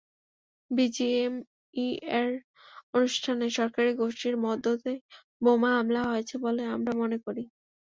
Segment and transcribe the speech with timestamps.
[0.71, 2.29] বিজিএমইএর
[2.93, 4.93] অনুষ্ঠানে সরকারি গোষ্ঠীর মদদে
[5.41, 7.43] বোমা হামলা হয়েছে বলে আমরা মনে করি।